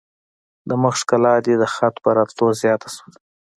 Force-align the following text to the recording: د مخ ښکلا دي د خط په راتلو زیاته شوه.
د 0.69 0.71
مخ 0.81 0.95
ښکلا 1.01 1.35
دي 1.45 1.53
د 1.61 1.63
خط 1.73 1.95
په 2.03 2.09
راتلو 2.17 2.47
زیاته 2.61 2.87
شوه. 2.95 3.09